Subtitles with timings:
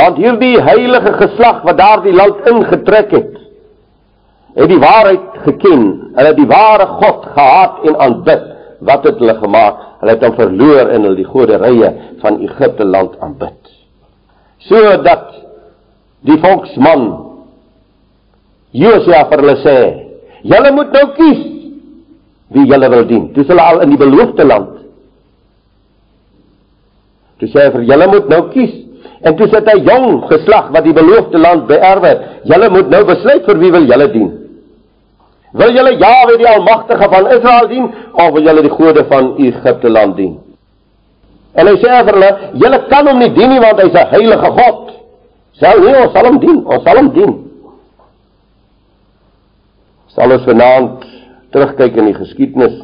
[0.00, 3.36] Want hierdie heilige geslag wat daardie land ingetrek het,
[4.56, 5.84] het die waarheid geken.
[6.16, 8.46] Hulle het die ware God gehaat en aanbid.
[8.80, 9.82] Wat het hulle gemaak?
[10.00, 11.90] Hulle het hom verloor in hulle die goderye
[12.22, 13.74] van Egipte land aanbid.
[14.68, 15.28] Sodat
[16.24, 17.06] die volksman
[18.76, 19.78] Josia vir hulle sê,
[20.46, 21.40] julle moet nou kies
[22.54, 23.24] wie julle wil dien.
[23.34, 24.76] Dis hulle al in die beloofde land.
[27.40, 28.76] Toe sê hy vir julle moet nou kies
[29.22, 32.12] En toe sit hy jong geslag wat die beloofde land beerwe.
[32.48, 34.30] Julle moet nou besluit vir wie wil julle dien.
[35.60, 39.90] Wil julle Jahwe die Almagtige van Israel dien of wil julle die gode van Egipte
[39.90, 40.38] land dien?
[41.58, 42.30] En hy sê vir hulle,
[42.62, 44.92] julle kan hom nie dien nie want hy's 'n heilige God.
[45.60, 47.32] Sal nie ons sal hom dien, ons sal hom dien.
[50.14, 51.04] Sal ons vanaand
[51.52, 52.78] terugkyk in die geskiedenis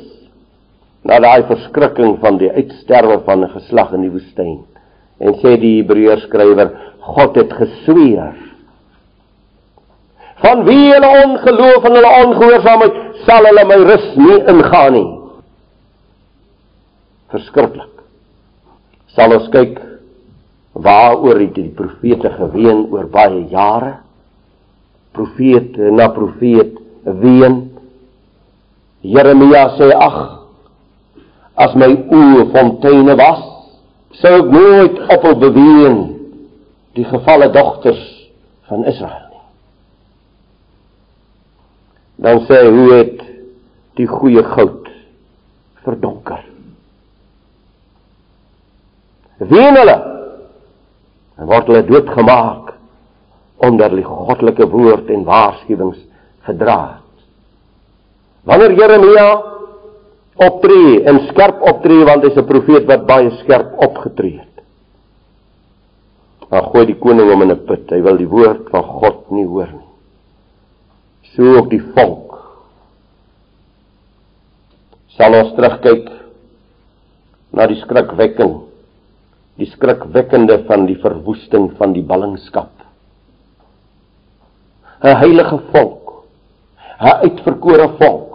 [1.07, 4.76] na daai verskrikking van die uitsterwe van 'n geslag in die woestyn.
[5.21, 6.73] En sê die Hebreërs skrywer,
[7.07, 8.35] God het gesweer.
[10.43, 15.07] Van wie hulle ongeloof en hulle ongehoorsaamheid sal hulle my rus nie ingaan nie.
[17.33, 18.03] Verskriklik.
[19.17, 19.79] Sal ons kyk
[20.77, 23.95] waaroor het die profete geween oor baie jare?
[25.17, 26.77] Profeet na profeet
[27.23, 27.63] ween.
[29.01, 30.19] Jeremia sê ag
[31.65, 33.56] as my oë fonteine was
[34.21, 35.99] sou ek nooit ophou beween
[36.97, 38.03] die gevalle dogters
[38.71, 39.45] van Israel nie.
[42.27, 43.25] Dan sê hy hoe het
[44.01, 44.89] die goeie goud
[45.85, 46.45] verdonker.
[49.39, 49.97] Wien hulle
[51.37, 52.73] en word hulle doodgemaak
[53.67, 56.01] onder die goddelike woord en waarskuwings
[56.49, 57.03] gedra.
[58.49, 59.29] Wanneer Jeremia
[60.47, 64.57] optree en skerp optree want hy's 'n profeet wat baie skerp opgetree het.
[66.51, 67.91] Dan gooi die koning hom in 'n put.
[67.91, 69.91] Hy wil die woord van God nie hoor nie.
[71.35, 72.39] So ook die volk.
[75.17, 76.11] Sal ons terugkyk
[77.53, 78.63] na die skrikwekking.
[79.57, 82.73] Die skrikwekkende van die verwoesting van die ballingskap.
[85.03, 86.25] 'n Heilige volk.
[87.01, 88.27] 'n Uitverkore volk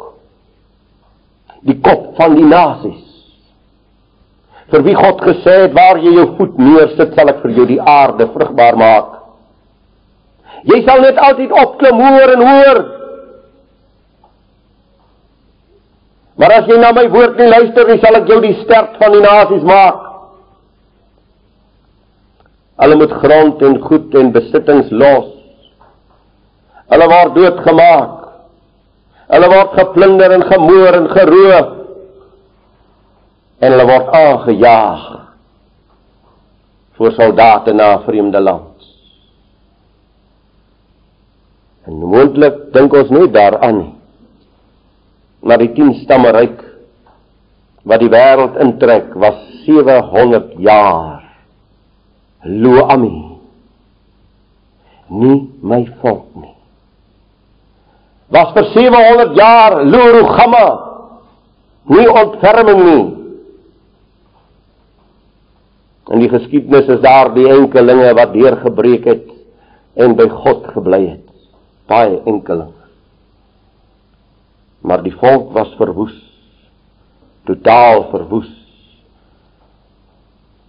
[1.61, 3.10] die kop van die nasies.
[4.71, 7.81] Vir wie God gesê het waar jy jou voet neersit, sal ek vir jou die
[7.81, 9.09] aarde vrugbaar maak.
[10.69, 12.79] Jy sal net altyd opklim hoër en hoër.
[16.39, 19.17] Maar as jy na my woord nie luister nie, sal ek jou die sterk van
[19.17, 20.07] die nasies maak.
[22.81, 25.27] Hulle moet grond en goed en besittings los.
[26.91, 28.15] Hulle word doodgemaak.
[29.35, 31.77] Hulle word geplunder en gemoor en geroof.
[33.61, 35.03] En hulle word aangejaag
[36.97, 38.85] voor soldate na vreemde land.
[41.85, 43.91] En moontlik dink ons nie daaraan nie.
[45.41, 46.59] Maar die 10 stamme ryk
[47.89, 51.21] wat die wêreld intrek was 700 jaar.
[52.45, 53.13] Lo ami.
[55.09, 56.51] Nie my volk nie
[58.31, 60.67] was vir 700 jaar Lurugama
[61.91, 63.20] nie ontferming nie.
[66.11, 69.27] In die geskiedenis is daar die enkelinge wat deurgebreek het
[69.95, 71.27] en by God gebly het.
[71.91, 72.77] Baie enkelinge.
[74.81, 76.15] Maar die volk was verwoes.
[77.47, 78.49] Totaal verwoes.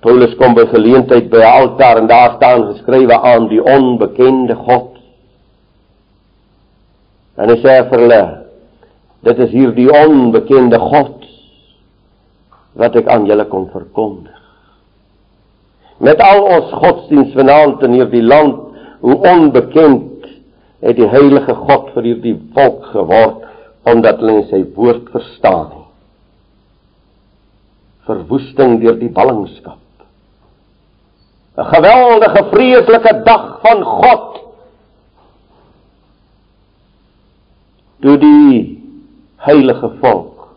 [0.03, 4.93] Paulus kom by geleentheid by 'n altaar en daar staan geskrywe aan die onbekende God
[7.37, 8.23] En hy sê vir hulle:
[9.25, 11.25] Dit is hier die onbekende God
[12.81, 14.42] wat ek aan julle kom verkondig.
[16.03, 18.73] Met al ons godsdienst vanaand in hierdie land,
[19.03, 20.27] hoe onbekend
[20.83, 23.49] het die heilige God vir hierdie volk geword
[23.87, 25.87] omdat hulle sy woord verstaan nie.
[28.07, 29.79] Verwoesting deur die ballingskap.
[31.59, 34.41] 'n Geweldige vreeslike dag van God
[38.03, 38.79] toe die
[39.37, 40.49] heilige volk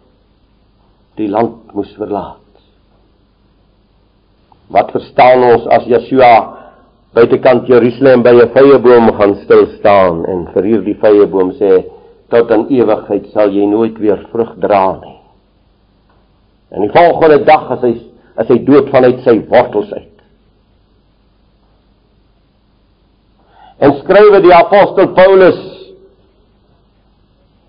[1.20, 2.45] die land moes verlaat.
[4.74, 6.34] Wat verstaan ons as Yeshua
[7.16, 11.86] buitekant Jerusalem by 'n vyeboom gaan stil staan en vir hierdie vyeboom sê
[12.30, 15.20] tot in ewigheid sal jy nooit weer vrug dra nie.
[16.72, 17.94] En die volgende dag as hy
[18.38, 20.16] as hy dood vanuit sy wortels uit.
[23.80, 25.62] En skrywe die apostel Paulus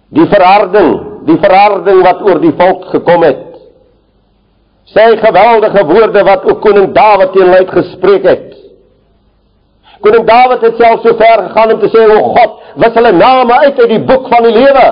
[0.08, 0.92] die verharding,
[1.26, 3.45] die verharding wat oor die volk gekom het.
[4.94, 8.52] Sy geweldige woorde wat ook koning Dawid teen hulle uitgespreek het.
[10.04, 13.58] Koning Dawid het self so ver gegaan om te sê o God, wis hulle name
[13.64, 14.84] uit uit die boek van die lewe.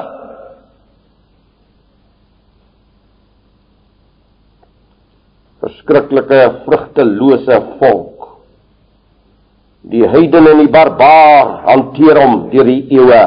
[5.64, 8.28] Verskriklike vrugtelose volk.
[9.94, 13.24] Die heidene en die barbaar hanteer hom deur die eeue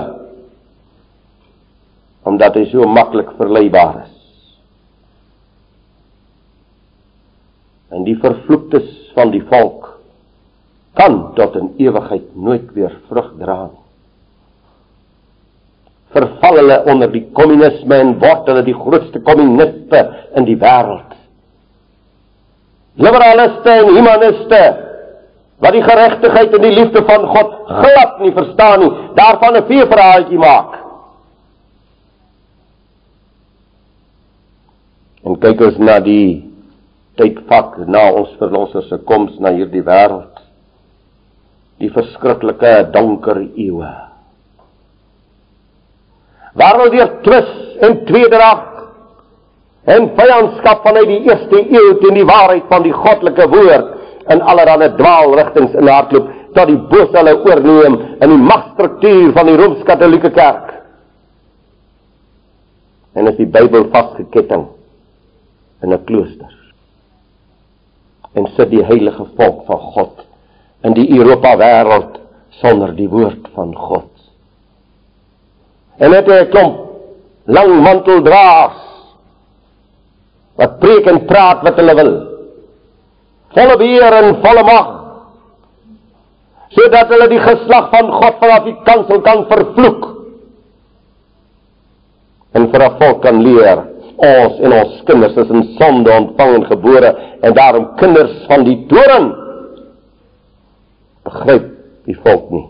[2.28, 4.17] omdat hy so maklik verleibaar is.
[7.90, 9.94] En die vervloektes van die volk
[10.98, 13.84] kan tot in ewigheid nooit weer vrug dra nie.
[16.16, 20.02] Verval hulle onder die kommunisme en word hulle die grootste kommuniste
[20.40, 21.14] in die wêreld.
[22.98, 24.62] Liberaliste en humaniste
[25.62, 30.38] wat die geregtigheid en die liefde van God glad nie verstaan nie, daarvan 'n veeverhaaltjie
[30.38, 30.76] maak.
[35.24, 36.47] En kyk ons na die
[37.18, 40.44] tydvak na ons verlosser se koms na hierdie wêreld.
[41.82, 43.92] Die verskriklike donker eeue.
[46.58, 47.52] Waar hulle weer twis
[47.86, 48.64] en tweedrag
[49.94, 53.94] en vyandskap vanuit die eerste eeu teen die waarheid van die goddelike woord
[54.34, 59.58] in allerlei dwaalrigtings in hardloop tot die boos hulle oorneem in die magstruktuur van die
[59.62, 60.74] Rooms-Katolieke Kerk.
[63.18, 64.68] En is die Bybel vasgeketting
[65.84, 66.67] in 'n klooster.
[68.58, 70.24] Sit die heilige volk van God
[70.86, 72.18] in die Europa wêreld
[72.62, 74.10] sonder die woord van God.
[75.98, 76.78] En dit is 'n klomp
[77.46, 78.82] lang manteldraers
[80.58, 82.14] wat preek en praat wat hulle wil.
[83.56, 84.88] Volle beheer en volle mag.
[86.76, 90.08] Sodat hulle die geslag van God vanaf die kansel kan vervloek.
[92.54, 96.66] En vir 'n volk kan leer ons en ons kinders is in sonde ontvang en
[96.66, 97.12] gebore
[97.42, 99.28] en daarom kinders van die toren
[101.28, 101.68] begryp
[102.08, 102.66] die volk nie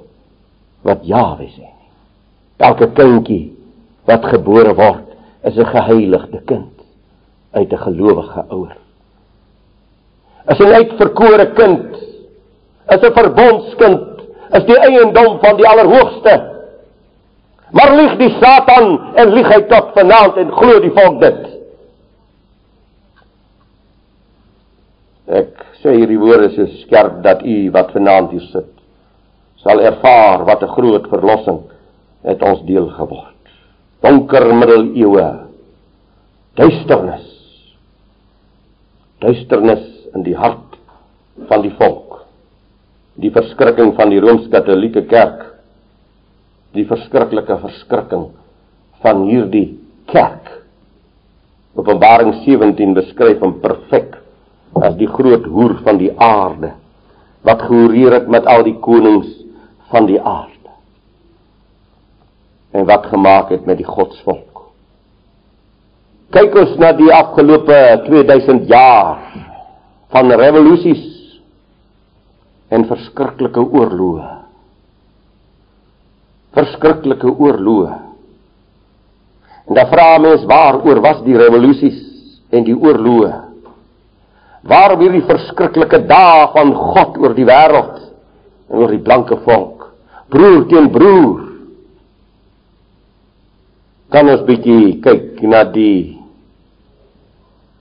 [0.87, 1.91] wat Jahwe sê nie.
[2.57, 3.53] Elke kindjie
[4.07, 5.07] wat gebore word
[5.43, 6.73] is 'n geheiligde kind
[7.53, 8.75] uit 'n gelowige ouer
[10.51, 11.95] is 'n uitverkore kind
[12.89, 14.03] is 'n verbondskind
[14.51, 16.56] is die eiendom van die allerhoogste
[17.71, 21.41] Maar lieg die Satan en lieg hy tot vanaand en glo die volk dit.
[25.27, 28.73] Ek sê hierdie woorde so skerp dat u wat vanaand hier sit
[29.67, 31.59] sal ervaar wat 'n groot verlossing
[32.23, 33.35] het ons deel geword.
[34.01, 35.27] Donker middeleeue.
[36.55, 37.27] Duisternis.
[39.19, 39.83] Duisternis
[40.15, 40.77] in die hart
[41.47, 42.25] van die volk.
[43.15, 45.46] Die verskrikking van die Rooms-Katolieke Kerk
[46.77, 48.29] die verskriklike verskrikking
[49.01, 49.79] van hierdie
[50.11, 50.51] kerk.
[51.77, 54.17] Openbaring 17 beskryf hom perfek
[54.85, 56.73] as die groot hoer van die aarde
[57.47, 59.29] wat gehoreer het met al die konings
[59.91, 60.53] van die aarde.
[62.75, 64.65] En wat gemaak het met die godsvolk.
[66.35, 67.77] Kyk ons na die afgelope
[68.09, 69.21] 2000 jaar
[70.11, 71.05] van revolusies
[72.73, 74.36] en verskriklike oorloë
[76.55, 77.95] verskriklike oorloë.
[79.67, 81.99] En dan vra mens waaroor was die revolusies
[82.55, 83.33] en die oorloë?
[84.67, 87.99] Waarom hierdie verskriklike dae van God oor die wêreld
[88.67, 89.89] en oor die blanke volk?
[90.31, 91.43] Broer teen broer.
[94.11, 96.15] Kan ons bietjie kyk na die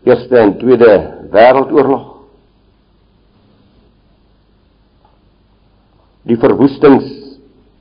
[0.06, 0.92] Eerste en Tweede
[1.34, 2.12] Wêreldoorlog?
[6.26, 7.06] Die verwoestings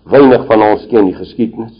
[0.05, 1.77] Weinig van ons ken die geskiedenis.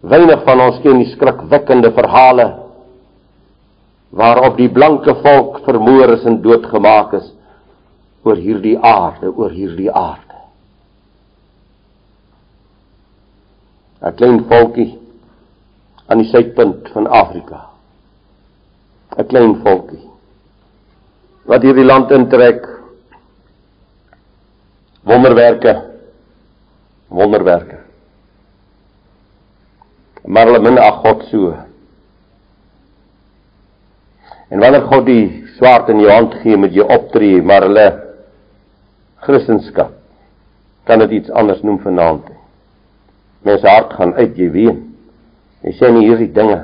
[0.00, 2.48] Weinig van ons ken die skrikwekkende verhale
[4.10, 7.28] waarop die blanke volk vermoor is en doodgemaak is
[8.26, 10.26] oor hierdie aarde, oor hierdie aarde.
[14.00, 14.98] 'n Klein volkie
[16.08, 17.68] aan die suidpunt van Afrika.
[19.16, 20.08] 'n Klein volkie
[21.44, 22.66] wat hierdie land intrek
[25.02, 25.89] wonderwerke
[27.10, 27.78] wonderwerke.
[30.24, 31.54] Maar hulle min ag God so.
[34.50, 35.24] En wanneer God die
[35.56, 37.86] swaard in jou hand gee met jou optree, maar hulle
[39.26, 39.96] Christendom
[40.88, 42.30] kan dit iets anders noem vanaand.
[43.46, 44.78] Mense hart gaan uit jy weet.
[45.64, 46.58] Jy sê nie hierdie dinge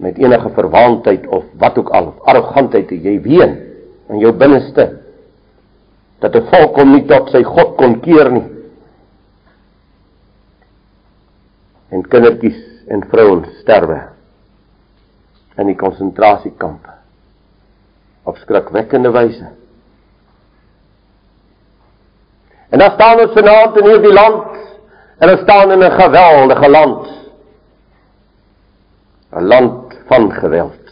[0.00, 3.58] met enige verwaandheid of wat ook al, arrogantheid jy weet
[4.10, 4.86] in jou binneste
[6.20, 8.53] dat 'n volk hom nie tot sy God kon keer nie.
[11.88, 14.00] En kindertjies en vrouens sterwe
[15.56, 16.94] in die konsentrasiekampe
[18.24, 19.50] op skrikwekkende wyse.
[22.68, 24.56] En dan staan ons vanaand in hierdie land
[25.18, 27.06] en ons staan in 'n geweldige land.
[29.34, 30.90] 'n Land van geweld,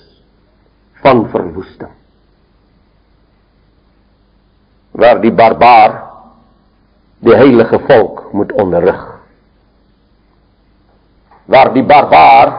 [0.93, 1.91] van verwoesting.
[4.91, 6.03] Waar die barbaar
[7.19, 9.12] die heilige volk moet onderrig.
[11.51, 12.53] Waar die barbaar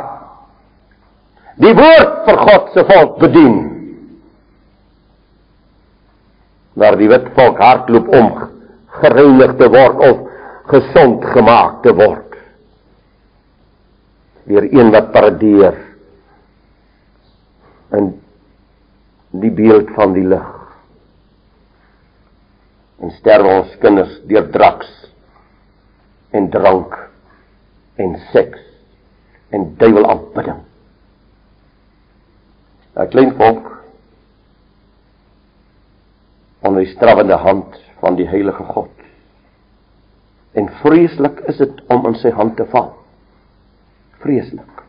[1.62, 3.58] die woord vir God se volk bedien.
[6.80, 8.32] Waar die wit volk hardloop om
[9.04, 10.24] gereinig te word of
[10.72, 12.34] gesond gemaak te word.
[14.50, 15.78] Deur een wat paradeer
[17.94, 18.10] in
[19.44, 20.52] die beeld van die lig.
[23.04, 24.92] En sterwe ons kinders deur draks
[26.34, 26.98] en drank
[28.02, 28.73] en seks
[29.54, 30.62] en duiwel aanbidding.
[32.96, 33.70] 'n Klein volk
[36.62, 38.90] onder die strawende hand van die heilige God.
[40.52, 42.94] En vreeslik is dit om in sy hand te val.
[44.22, 44.83] Vreeslik.